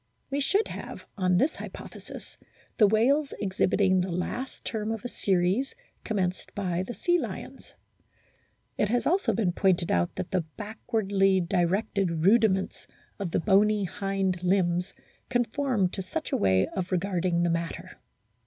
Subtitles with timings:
[0.31, 2.35] We should have on this hypothesis
[2.79, 7.75] the whales exhibiting the last term of a series commenced by the sea lions.
[8.79, 12.87] It has been also pointed out that the backwardly directed rudiments
[13.19, 14.91] of the bony hind limbs
[15.29, 17.99] conform to such a way of regarding the matter.